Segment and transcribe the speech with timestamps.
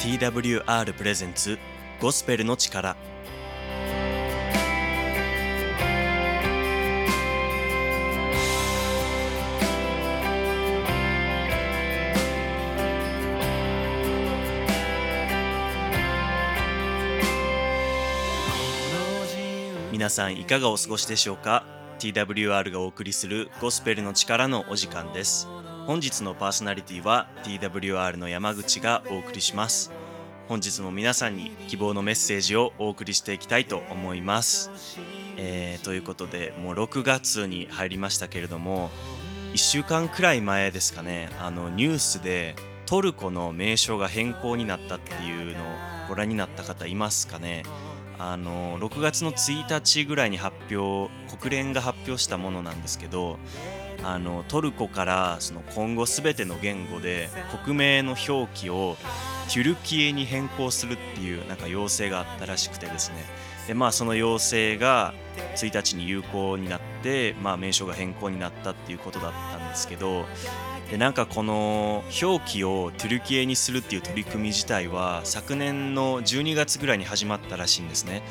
[0.00, 1.58] TWR プレゼンツ
[2.00, 2.96] ゴスペルの力。
[19.92, 21.62] 皆さんいかがお過ごしでしょうか
[21.98, 25.46] ？TWR がお送りするゴスペルの力のお時間です。
[25.90, 29.90] 本日のパーソナリティは TWR の山口がお送りします。
[30.46, 34.70] 本日も皆さんに希望のメッセージをお送りしていきたいと思います、
[35.36, 38.88] えーということでもう6月に入りましたけれども
[39.52, 42.54] 1週間くらい前ですかねあのニュースで
[42.86, 45.66] トルコの名称が変更になったっていうのを
[46.08, 47.64] ご覧になった方いますかね。
[48.16, 53.38] あの6月の1日ぐらいに発表国連が発表したものなんですけど
[54.02, 57.28] あのトルコからその今後すべての言語で
[57.64, 58.96] 国名の表記を
[59.52, 63.16] テュルキエに変更するっていうなんか要請があったらしくてですね
[63.66, 65.12] でまあその要請が
[65.56, 70.24] 1日に有効になって、まあ、名称が変更になったっていうことだったんですけど
[70.90, 78.22] でなんかこの表記をトゥルキエにするっていう取り組み自体は昨年の12月ぐらいに始まったらしいんですね。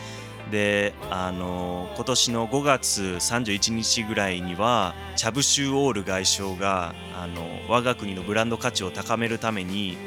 [0.49, 9.97] であの今年の5月31日ぐらいにはチャブシューオール外相があの我が国のブランド価値を高めるために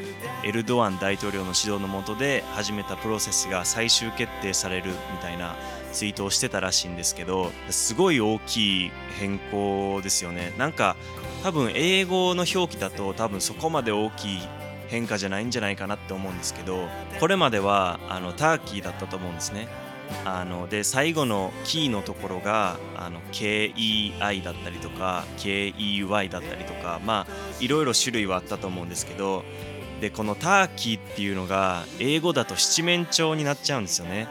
[0.44, 5.54] エルドアン大統領の指導の下で始めたプロセスが最終決定されるみたいな
[5.92, 10.52] ツイートをしてたらしいんですけどすごい大きい変更ですよね。
[10.58, 10.96] なんか
[11.42, 14.40] 多分英語の表記だと多分そこまで大きい
[14.88, 16.86] 変化じゃないんじゃないかなって思うんですけど
[17.18, 19.68] これまではあのターキーだったと思うんですね。
[20.24, 29.44] あので最後のキーのところがあの KEI だったりとか KEY だったりとかまあいろいろ種類はあったと思うんですけど
[30.00, 34.28] でこのターキーっていうのが英語だと七面鳥になっちゃうんですよね。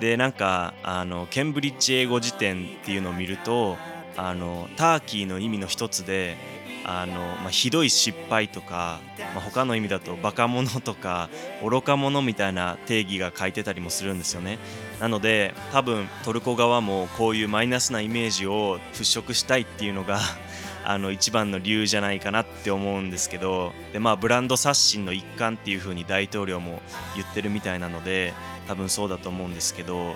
[0.00, 3.76] でなんかあのケンブリッジ英語辞典っていうのを見ると
[4.16, 6.36] あのターキーの意味の一つで
[6.84, 9.00] あの、まあ、ひどい失敗とか、
[9.34, 11.28] まあ、他の意味だとバカ者とか
[11.62, 14.58] 愚か者みたいな定義が書いてたりもするんですよね。
[15.00, 20.20] なので多分トルコ側もこういうマイナスなイメージを払拭したいっていうのが
[20.84, 26.80] あの一番の理由じゃないかなって思うんですけどで、まあ、ブランド刷新の一環っていう風に大統領も
[27.16, 28.32] 言ってるみたいなので
[28.68, 30.14] 多分そうだと思うんですけど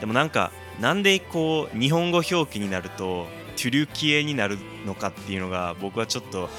[0.00, 0.50] でもなんか
[0.80, 6.50] なんでこう日本語表記になるとトゥルキエになるのかっていうのが僕はちょっと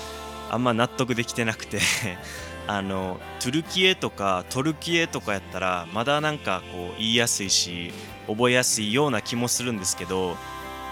[0.50, 1.80] あんま納得できてなくて。
[2.70, 7.92] あのトゥルキエとかトルキエとかやったらまだなんかこう言いやすいし
[8.28, 10.38] 覚えやすいような気もするんですけど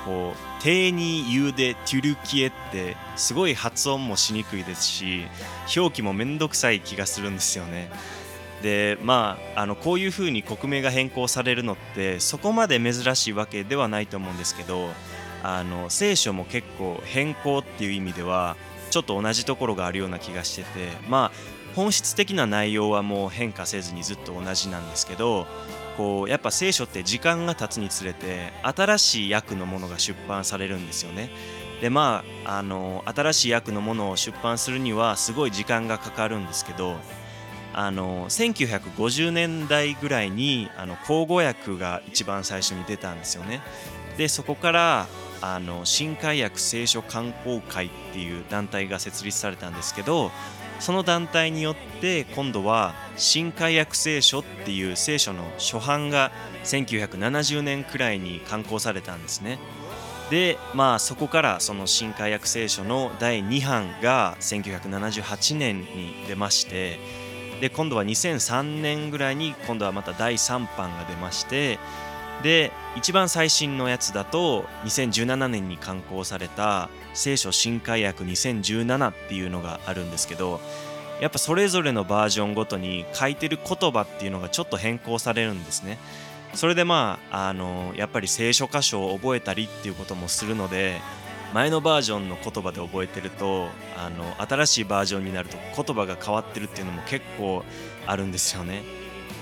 [0.03, 5.27] こう定に言うでトゥルキエってすごい発音もしにくいですし
[5.77, 7.91] 表記もめんどくさい気がするんですよね。
[8.63, 14.89] でまああのこういうふうに国名が変更されるのってそこまで珍しいわけではないと思うんですけど
[15.43, 18.57] あの聖書も結構変更っていう意味では
[18.89, 25.45] ちょっと同じところがあるような気がしててまあ本質的な内容はもう変化せずにずっと同じなんですけど
[25.95, 31.29] こうやっぱ聖書って時間が経つにつれて新しい訳のものが出版されるんですよね。
[31.79, 36.95] でまああの新しい訳のものを出版するにはすごい時間がかかるんですけど
[37.75, 43.61] あの1950年代ぐらいにあの口語訳が一番最初に出たんですよね。
[44.17, 45.07] でそこから
[45.41, 50.31] あの新海訳聖書観光会っていう団体が設立されたんですけど
[50.79, 56.31] その団体によって今度は新海訳聖書っていう聖書の初版が
[56.63, 59.59] 1970年くらいに刊行されたんですね。
[60.29, 66.99] でまあそこからその新海訳聖書の第2版が1978年に出まして
[67.61, 71.79] で今度は2003年ぐらいに今度はまた第3版が出まして
[72.43, 80.59] で一番最新のやつだと2017年に刊行された聖書新海訳2017っていうのがあるんですけど
[81.19, 85.97] やっぱそれぞれのバージョンごとに書いてる言葉っていうのがちょっと変更されるんですね。
[86.53, 91.01] それでまああのやっぱり聖書箇所を覚えたりっていうこともするので
[91.53, 93.67] 前のバージョンの言葉で覚えてると
[93.97, 97.63] あの新しいバージョンになると言葉が変わってるっていうのも結構
[98.05, 98.83] あるんですよね。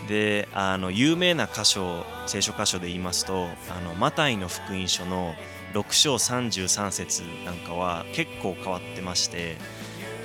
[0.07, 5.33] であの有名な箇所聖書箇所で言いますとあのマタイの福音書の
[5.73, 9.57] 6章33節なんかは結構変わってまして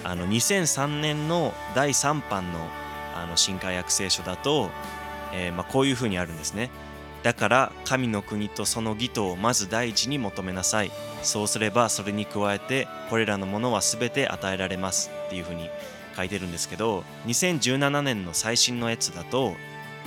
[0.05, 2.61] あの2003年の第3版の
[3.15, 4.71] あの新海訳聖書だと、
[5.35, 6.71] えーまあ、こういうふうにあるんですね。
[7.23, 10.91] だから神の国とその義とをまず第一に求めなさい。
[11.23, 15.69] そうすればそれに加えてこれらのものは全て与えられますっていうふうに
[16.17, 19.55] 書いてるんですけど2017年の最新のやつだと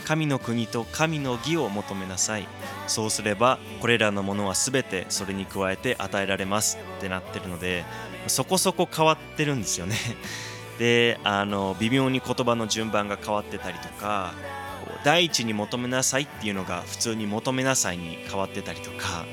[0.04, 2.48] 神の国と神の義を求めなさい。
[2.88, 7.86] そうすればこれらのものは全てそれに加えて与えられますってなってるので
[8.28, 9.96] そこそこ変わってるんですよね。
[10.80, 14.34] であの微妙に言葉の順番が変わってたりとか
[15.04, 19.26] 第一に求めなさいっていうのが普通に求めなさいに変わってたりとか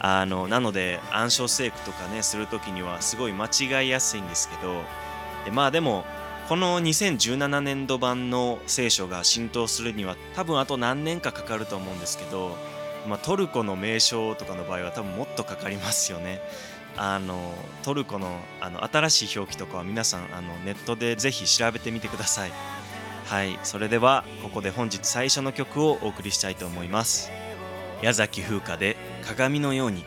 [0.00, 4.82] あのなので暗唱聖句とかねする時にはすごい間違いやすいんですけど
[5.44, 6.04] でまあでも
[6.52, 12.58] この2017年度版の聖書が浸透するには多分あと何年かかかると思うんですけど、
[13.08, 16.42] まあ、トルコの名称とかの場合は多分もっとかかりますよね。
[16.98, 17.54] あの
[17.84, 22.52] トルコのあの新しい表記とかは皆さんあのネットでぜひ調べてみてください。
[23.24, 27.30] はい、それではここで本日最初の曲をお送りしたいと思います。
[28.02, 30.04] 矢崎風花で鏡のように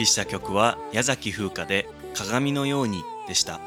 [0.00, 3.60] りした曲は矢崎風花で鏡のようにでした。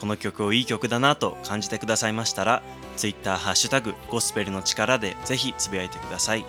[0.00, 2.62] この曲をいい曲だなと感じてくださいましたら、
[2.96, 6.44] Twitter ハッシュタグゴスペルの力でぜひつぶやいてください。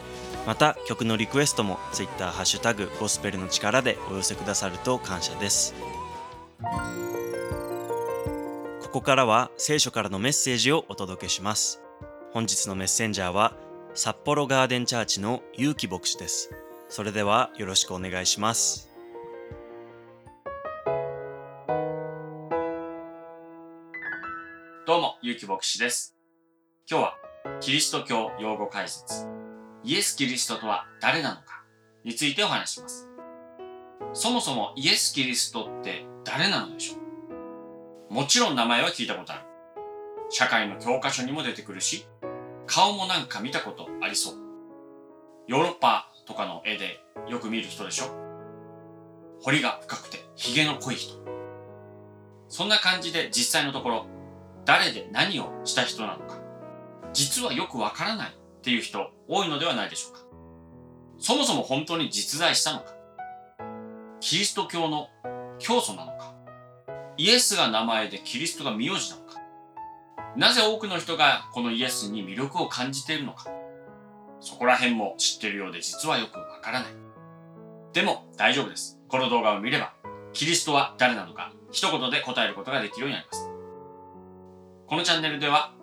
[0.46, 5.74] また曲のリクエストも Twitter ハッシュタグゴスペルの力でお寄せくださると感謝です。
[8.82, 11.82] ここからは聖書からのメッセージをお届けします。
[12.32, 13.54] 本日のメッセンジャーは
[13.94, 16.52] 札幌ガーデンチャーチの結城牧師です。
[16.90, 18.95] それではよろしくお願いします。
[25.26, 26.16] ゆうき牧師です。
[26.88, 27.14] 今日は、
[27.60, 29.26] キリスト教用語解説、
[29.84, 31.64] イエス・キリストとは誰なのか
[32.04, 33.10] についてお話します。
[34.14, 37.00] そもそもイエス・キリストって誰なのでしょ
[38.12, 38.14] う？
[38.14, 39.42] もちろん名前は聞いたことある。
[40.30, 42.06] 社会の教科書にも出てくるし、
[42.68, 44.36] 顔もなんか見たことありそう。
[45.48, 48.12] ヨーロッパとかの絵でよく見る人でしょ？
[49.42, 51.18] 彫りが深くて髭の濃い人。
[52.48, 54.06] そんな感じで実際のところ、
[54.66, 56.40] 誰で何をした人なのか、
[57.14, 60.26] 実はよくわからないっていう人多いのではないでしょうか。
[61.20, 62.94] そもそも本当に実在したのか、
[64.20, 65.08] キリスト教の
[65.60, 66.34] 教祖なのか、
[67.18, 69.40] イエスが名前でキリストが名字なのか、
[70.36, 73.50] なぜ多くの人がこのイエスに魅力を感じているのか、
[74.42, 76.90] そこら辺も知ってるようで実はよくわからない。
[77.94, 79.00] でも大丈夫です。
[79.08, 79.94] この動画を見れば、
[80.34, 83.45] キリストは誰なのか一言で答えることができるようになります。
[84.88, 85.74] このチャンネルでは、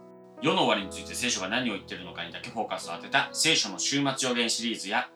[0.43, 5.09] 世の終わりについて聖書が何を言ってるのかにだけフォーカスを当てた聖書の週末予言シリーズや、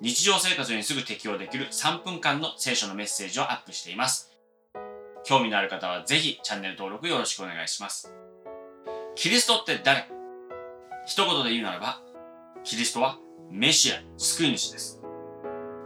[0.00, 4.32] 日常生活にすぐ適用できる3分間の聖書のメッセージをアップしています。
[5.24, 8.14] 興味のある方はぜひチャンネル登録よろしくお願いします。
[9.14, 10.08] キリストって誰？
[11.06, 12.00] 一言で言うならば、
[12.64, 13.18] キリストは
[13.50, 15.02] メシア、救い主です。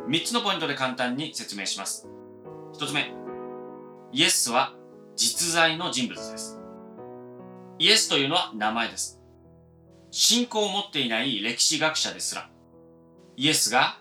[0.09, 2.09] 3つのポイントで簡単に説明します。
[2.79, 3.13] 1つ目、
[4.13, 4.75] イエスは
[5.17, 6.61] 実在の人物です。
[7.79, 9.21] イエスというのは名前です。
[10.11, 12.49] 信仰を持っていない歴史学者ですら、
[13.37, 13.99] イエスが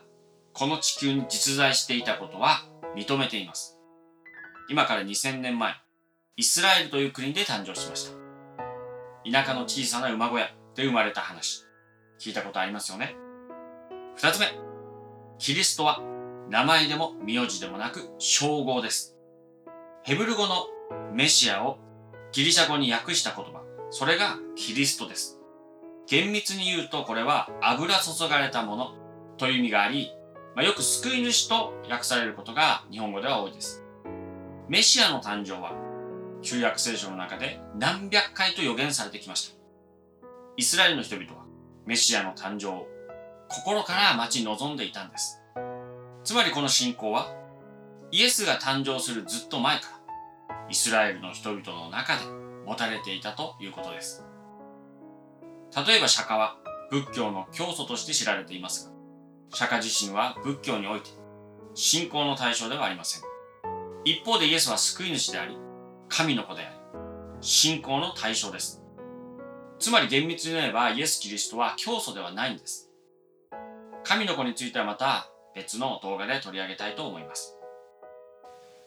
[0.54, 2.62] この地球に実在していたことは
[2.96, 3.78] 認めています。
[4.70, 5.74] 今から2000年前、
[6.38, 8.16] イスラエルという国で誕生しました。
[9.30, 11.66] 田舎の小さな馬小屋で生まれた話、
[12.18, 13.18] 聞いたことありますよね。
[14.18, 14.48] 2つ目、
[15.38, 16.00] キリストは
[16.50, 19.18] 名前でも名字でもなく称号です。
[20.04, 20.68] ヘブル語の
[21.12, 21.78] メシアを
[22.32, 23.65] ギリシャ語に訳した言葉、
[23.98, 25.40] それがキリストです。
[26.06, 28.92] 厳密に言うとこれは油注がれたもの
[29.38, 30.12] という意味があり、
[30.54, 33.86] まあ、よく救い主と訳されることが日本語では多いです。
[34.68, 35.72] メシアの誕生は
[36.42, 39.56] 旧約聖書の中で何百回と予言されてきました。
[40.58, 41.46] イスラエルの人々は
[41.86, 42.88] メシアの誕生を
[43.48, 45.42] 心から待ち望んでいたんです。
[46.26, 47.34] つまりこの信仰は
[48.12, 49.84] イエスが誕生するずっと前か
[50.50, 54.26] らイスラエルの人々の中で持たれていたということです。
[55.88, 56.58] 例えば釈迦は
[56.90, 61.10] 仏教の教祖として知られていますが、釈迦自身は仏教において
[61.74, 63.22] 信仰の対象ではありません。
[64.04, 65.58] 一方でイエスは救い主であり、
[66.10, 66.76] 神の子であり、
[67.42, 68.82] 信仰の対象です。
[69.80, 72.92] つまり厳密に言えばイエス・キリストは教祖ではないんです。
[74.04, 77.58] 神の子についてはまた別の動画で取り上げたいと思います。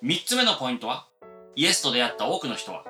[0.00, 1.08] 三つ目のポイントは、
[1.56, 2.84] イエスと出会った多くの人は、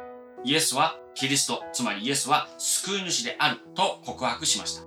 [0.44, 4.84] イエスはキリスト、つまりイエスは救い主であると告白しました。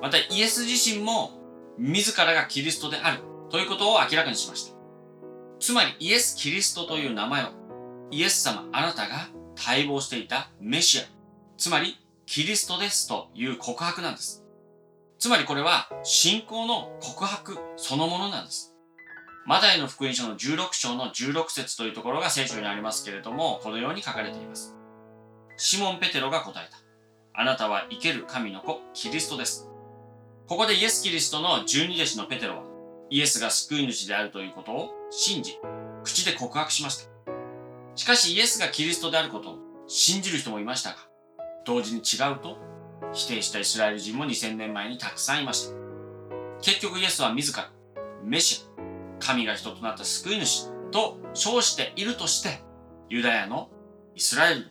[0.00, 1.32] またイエス自身も
[1.78, 4.76] 自らがキリストであるということを明らかにしました。
[5.60, 7.48] つまりイエス・キリストという名前を
[8.10, 11.02] イエス様あなたが待望していたメシア、
[11.56, 14.44] つまりキリストですという告白なんです。
[15.18, 18.74] つまりこれは信仰の告白そのものなんです。
[19.46, 24.75] マタイの福音書の16章の16節というところが聖書にありますけれども、このように書かれています。
[25.56, 26.78] シモン・ペテロが答えた。
[27.32, 29.68] あなたは生ける神の子、キリストです。
[30.46, 32.62] ここでイエス・キリストの十二弟子のペテロは、
[33.10, 35.58] イエスが救い主であるということを信じ、
[36.04, 37.10] 口で告白しました。
[37.94, 40.96] しかしイエスがキリストであることを信じる人もいましたが、
[41.64, 42.58] 同時に違うと
[43.12, 45.76] 否定したイスラエル人も2000年前にたくさんいました。
[46.60, 47.70] 結局イエスは自ら、
[48.22, 48.66] メシ
[49.20, 52.62] ア、神が人となった救い主と称しているとして、
[53.08, 53.70] ユダヤの
[54.14, 54.66] イスラエルの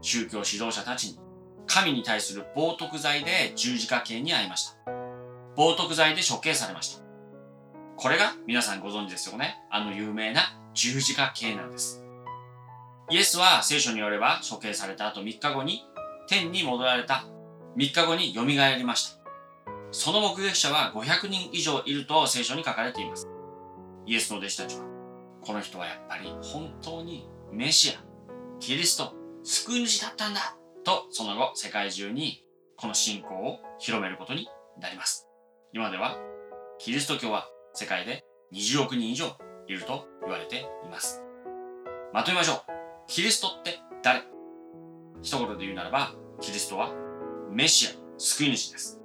[0.00, 1.18] 宗教指導者たちに
[1.66, 4.76] 神に対する冒涜罪で十字架刑に遭いました。
[5.56, 7.04] 冒涜罪で処刑されました。
[7.96, 9.62] これが皆さんご存知ですよね。
[9.70, 10.40] あの有名な
[10.74, 12.04] 十字架刑なんです。
[13.10, 15.84] イエスは聖書によれば処刑された後3日後に
[16.26, 17.26] 天に戻られた
[17.76, 19.24] 3日後に蘇りました。
[19.90, 23.28] その目撃者は500人以上いると聖書に書かれています。
[24.06, 24.84] イエスの弟子たちは、
[25.40, 28.00] この人はやっぱり本当にメシア、
[28.58, 32.44] キリスト、救い主だったんだとその後世界中に
[32.76, 34.48] この信仰を広めることに
[34.80, 35.28] なります。
[35.72, 36.16] 今では
[36.78, 39.36] キリスト教は世界で20億人以上
[39.68, 41.22] いると言われています。
[42.12, 42.58] まとめましょう。
[43.06, 44.22] キリストって誰？
[45.22, 46.92] 一言で言うならば、キリストは
[47.50, 49.00] メシア、救い主です。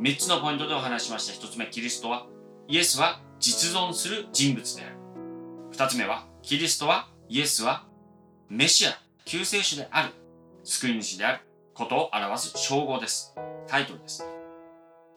[0.00, 1.32] 三つのポイントでお話しました。
[1.32, 2.26] 一つ目、キリストは、
[2.68, 4.96] イエスは実存する人物である。
[5.70, 7.86] 二つ目は、キリストは、イエスは、
[8.48, 8.90] メシア、
[9.28, 10.14] 救世主である。
[10.64, 11.40] 救い主である
[11.74, 13.34] ことを表す称号です。
[13.66, 14.26] タイトルです。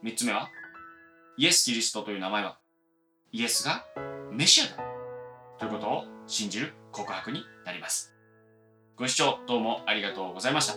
[0.03, 0.49] 3つ目は、
[1.37, 2.57] イエス・キリストという名前は、
[3.31, 3.85] イエスが
[4.29, 4.83] メシアだ
[5.59, 8.13] ということを信じる告白になります。
[8.97, 10.73] ご視聴どうもありがとうございました。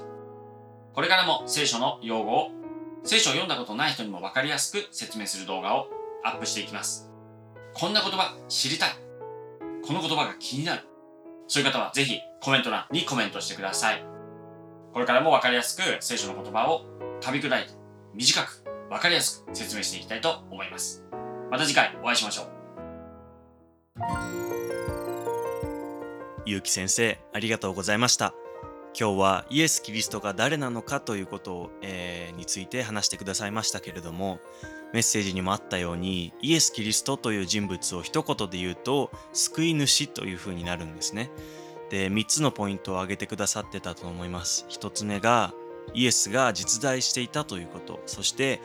[0.94, 2.50] これからも聖書の用語を
[3.02, 5.88] 聖書を読んだことない人にも分かりやすく説明する動画を
[6.22, 7.10] アップしていきます。
[7.72, 8.90] こんな言葉知りたい。
[9.84, 10.82] この言葉が気になる。
[11.48, 14.04] そういう方はぜひコメント欄にコメントしてください。
[14.92, 16.84] これからも分かりやすく聖書の言葉を
[17.22, 17.72] 噛み砕いて
[18.12, 21.06] 短く分かりやすく説明していきたいと思います。
[21.50, 22.46] また次回お会いしましょう。
[26.44, 28.34] ゆうき先生、ありがとうございました。
[28.92, 34.38] 今日はイエス・キリストが誰なのかということを、えー、について話してくださいましたけれども
[34.92, 41.30] メッセージにもあったようにイエス・キリストという人物を一言で言うと救い主というふうになるんですね。
[41.90, 44.66] で3つのポイントを挙げてくださってたと思います。
[44.68, 45.54] 1つ目が
[45.92, 48.60] イエスが実在していたということそして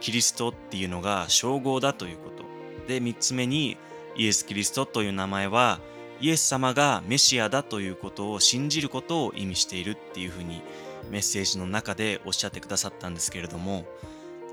[0.00, 2.44] キリストっていうのが称号だということ
[2.88, 3.76] で3つ目に
[4.16, 5.80] イエス・キリストという名前は
[6.20, 10.62] イエス様がメシアだということを信じることを意味しているっていうふうに
[11.10, 13.84] メッセージの中でおっしゃってくださったんですけれども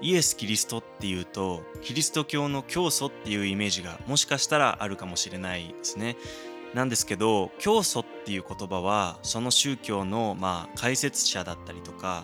[0.01, 6.15] イエス・キリストっていうとキリスト教の教祖っていうイメージがもしかしたらあるかもしれないですね。
[6.73, 12.23] なんですけど教祖っていう言葉はその宗教のまあ解説者だったりとか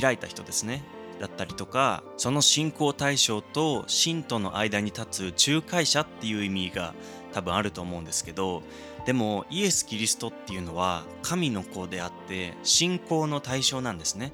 [0.00, 0.82] 開いた人ですね
[1.20, 6.94] だったりとかその信仰対象と信徒の間に立つ仲介者っていう意味が
[7.32, 8.62] 多分あると思うんですけど
[9.06, 14.32] でもイエス・キリストっていうのは神の子であって信仰の対象なんですね。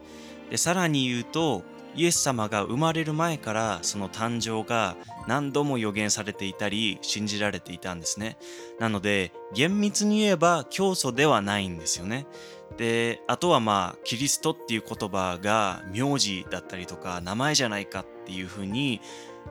[0.50, 1.62] でさらに言うと
[1.97, 8.37] イエス様が生まれる前からその誕生が何度も予言されていたり信じられていたんですね
[8.79, 12.26] なので厳密に言えば教祖ではないんですよね
[12.76, 19.01] であとはまあキリストっていう言葉が名字だったりとか名前じゃないかっていうふうに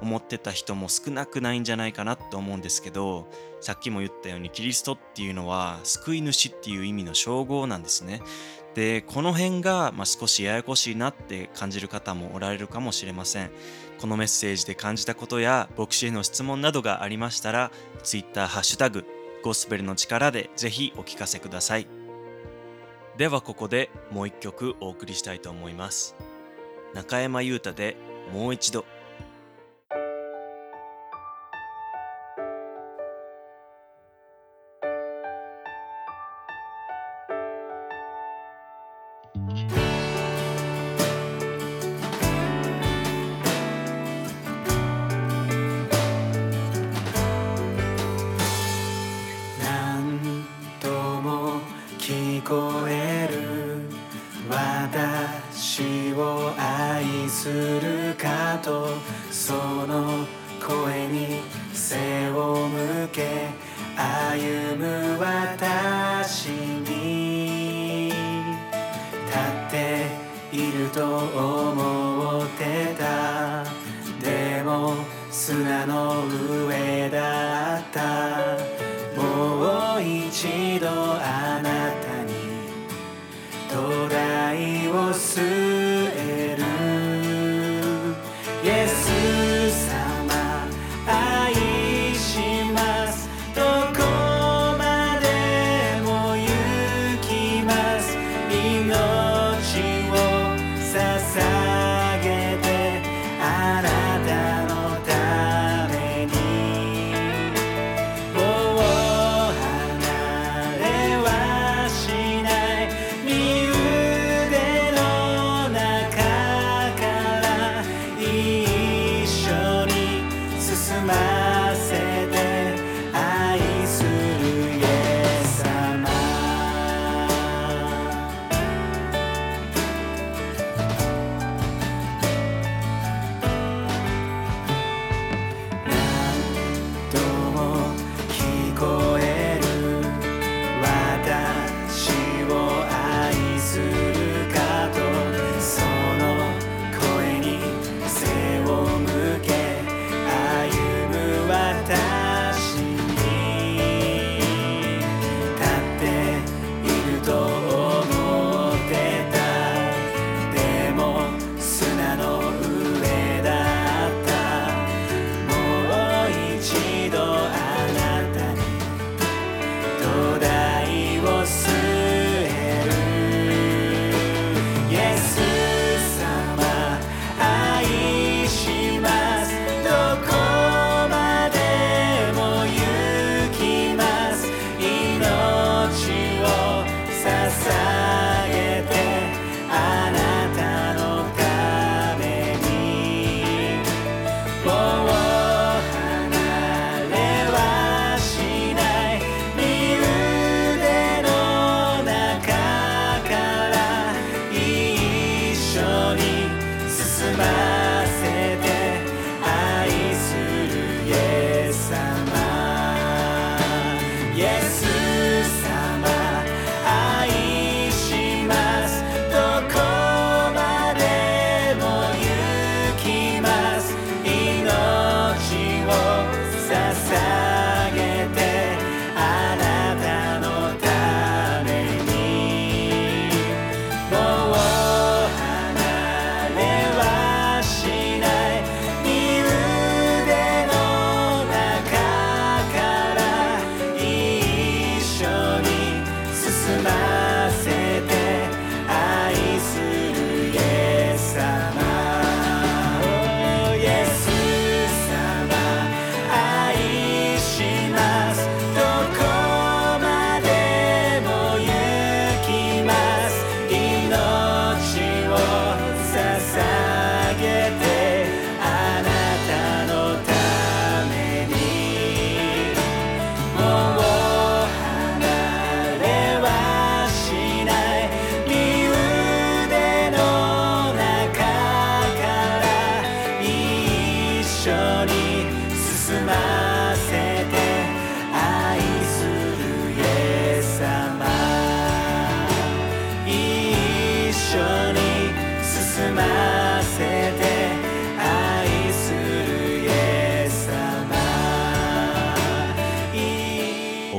[0.02, 3.28] 思ってた人も少なくないんじゃないかなと思うんですけど
[3.62, 8.22] さっきも言ったようにキリストっていうのは救い主っていう意味の称号なんですね。
[8.76, 13.50] でこの辺が、まあ、少しややこしいなって感じる方もおられるかもしれません。
[14.00, 17.72] このメッセージで感じたことや牧師への質問などがありましたら
[18.04, 19.06] Twitter ハッシュタグ
[19.44, 21.88] ゴスペルの力でぜひお聞かせください。
[23.18, 26.16] ではここでもう一曲お送りしたいと思います。
[26.94, 27.96] 中山優太で
[28.34, 28.86] もう一度
[57.46, 58.90] するかと
[59.30, 60.25] その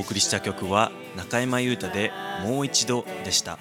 [0.06, 2.12] 送りした曲は中山優太で
[2.46, 3.58] 「もう一度」でした。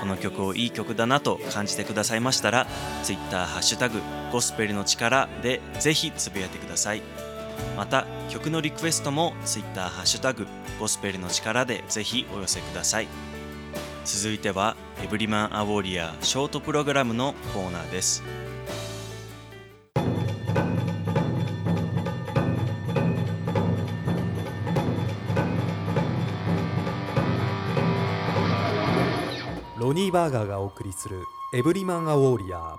[0.00, 2.66] この曲をいい曲だなと感じてくださいましたら
[3.04, 4.00] Twitter ハッシュタグ
[4.32, 7.02] ゴスペルの力でぜひつぶやいてください。
[7.76, 10.46] また曲のリクエストも Twitter ハッシュタグ
[10.80, 13.08] ゴスペルの力でぜひお寄せください。
[14.04, 18.22] 続いてはエブリマンアウォーリアショートプログラムのコーナーです。
[30.12, 32.78] ーバーガーがお送りするエブリマンアウォーリアー。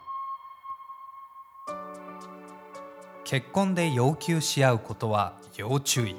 [3.23, 6.15] 結婚で要求し合うことは要注意。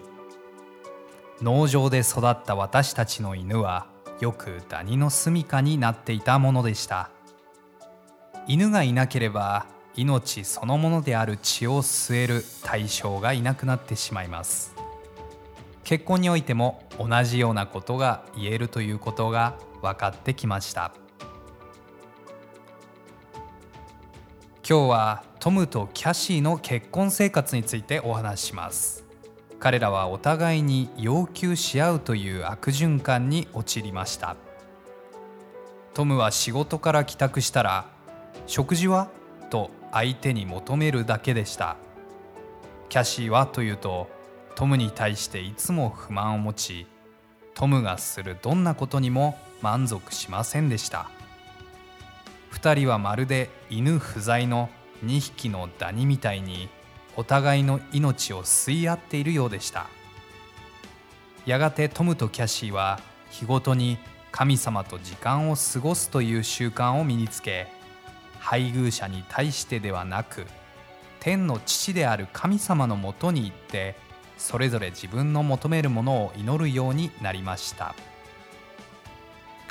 [1.41, 3.87] 農場で育った私たちの犬は
[4.21, 7.11] よくダニの住処になっていたものでした。
[8.49, 14.75] 犬がいなければ命そのものである血を吸える対象がいなくなってしまいます。
[15.85, 20.93] 結婚においても同じようなことが言えるということが分かってきました。
[24.67, 29.05] 今日はトムとキャシーの結婚生活についてお話しします。
[29.61, 34.37] 彼らはお互いに要求し合うという悪循環に陥りました。
[35.93, 37.85] トムは仕事から帰宅したら
[38.49, 39.11] 「食事は?」
[39.51, 41.77] と相手に求めるだけでした。
[42.89, 44.09] キャシーはというと
[44.55, 46.87] トムに対していつも不満を持ち
[47.55, 51.11] トムがするどんなことにも満足しませんでした。
[52.55, 54.71] 2人はまるで犬不在の
[55.05, 56.69] 2匹のダニみたいに
[57.17, 59.89] お互いの命を吸い合っているようでした。
[61.47, 63.99] やがてトムとキャシーは日ごとに
[64.31, 67.67] 神様と時間を過ごすという習慣を身につけ
[68.39, 70.47] 配偶者に対してではなく
[71.21, 73.97] 天の父である神様のもとに行って
[74.39, 77.95] それぞれ自分の求めるものを祈るようになりました。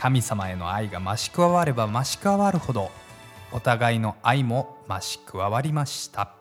[0.04, 2.92] 神様への愛が増し加われば増し加わるほど
[3.54, 6.34] お互いの愛も増し加わりました。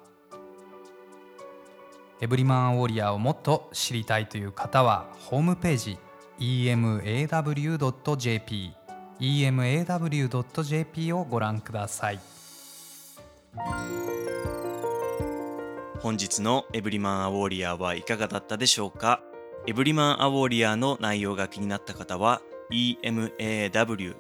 [2.21, 5.97] エブリマンウォリアーをもっと知りたいという方はホームページ
[6.41, 7.53] emaw.jp
[9.21, 12.19] emaw.jp をご覧ください。
[16.01, 19.21] 本日のエブリマンアウォーリアーはいかがだったでしょうか？
[19.69, 24.17] エブリマンアウォーリアーの内容が気になった方は emaw.jp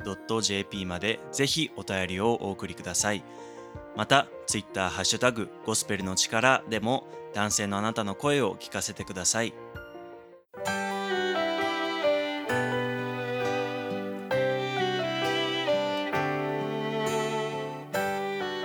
[0.86, 3.24] までぜひお便りをお送りください。
[3.96, 9.52] また Twitter ハッシュタグゴスペルの力でも男性のあなたの声を聞かせてください。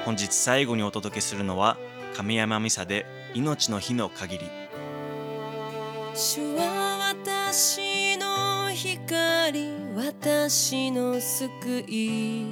[0.05, 1.77] 本日最後にお届けするのは
[2.15, 4.45] 亀山美沙で命の日の限り。
[6.15, 9.76] 主は私の光。
[9.97, 12.45] 私の救い。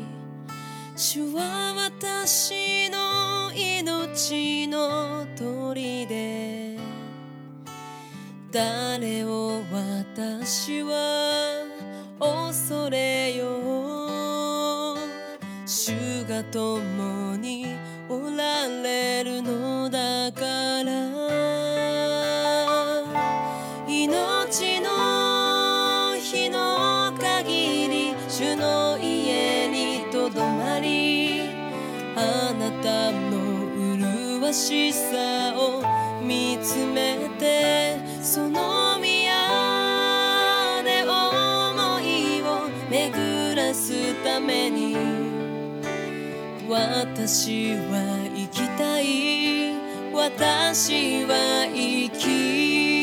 [0.96, 6.80] 主は私の命の砦。
[8.52, 11.68] 誰を私は
[12.20, 15.68] 恐れよう。
[15.68, 15.92] 主
[16.28, 17.68] が共に
[18.10, 19.75] おられるの。
[34.46, 35.82] の麗しさを
[36.22, 39.34] 見つめてその宮
[40.84, 44.96] で思いを巡らすために
[46.70, 49.74] 私は生きたい
[50.14, 52.95] 私は生きたい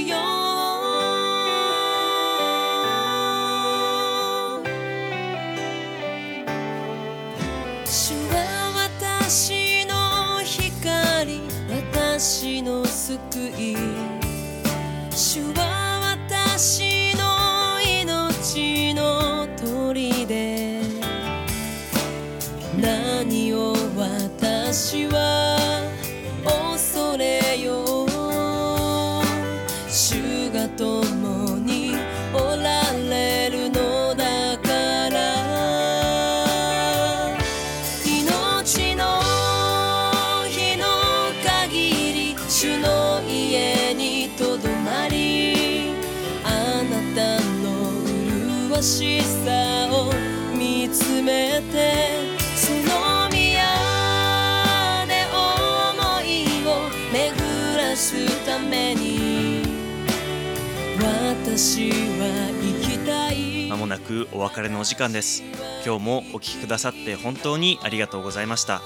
[63.68, 65.42] まもなくお別れのお時間です。
[65.84, 68.80] 今日もお聞きくださって本当にありがとうございました。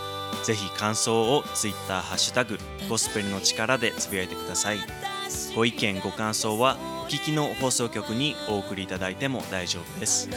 [0.44, 4.78] ぜひ感想を Twitter ハッシュタグゴスペルの力でつぶやいてください。
[5.54, 10.28] ご意見ご感想はお聞きの放送局にお送りいただいても大丈夫です。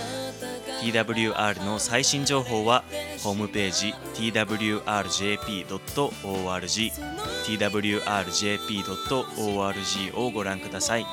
[0.83, 2.83] TWR の最新情報は
[3.23, 4.83] ホームページ twrjp.org
[7.47, 11.07] twrjp.org をご覧ください。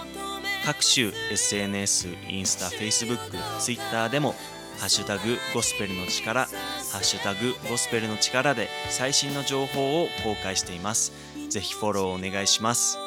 [0.67, 3.19] 各種 SNS、インスタ、Facebook、
[3.61, 4.35] Twitter でも
[4.81, 6.51] ハッシュタグゴスペルの力、ハ
[6.99, 11.13] ッシュタグゴスペルの力で最新の情報を公開しています。
[11.51, 12.99] ぜひフォローお願いします。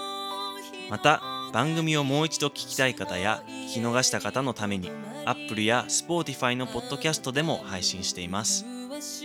[0.90, 4.90] また、番組をもう一度聞きたい方や聞き逃した方のために
[5.26, 8.64] Apple や Spotify のポッドキャストでも配信しています。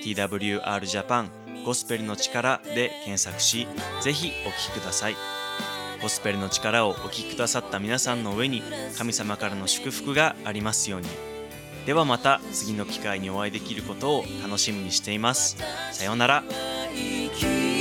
[0.03, 1.29] TWR Japan
[1.65, 3.69] ゴスペルの力で検索し、
[4.03, 5.44] ぜひお聞きください。
[6.05, 8.63] ゴスペルの力をお聞きくださった皆さんの上に
[8.99, 11.09] 神様からの祝福がありますように。
[11.87, 15.57] ではまた次の機会にお会いできることを楽しみにしています。
[15.93, 16.45] さようなら。
[16.95, 17.74] 生き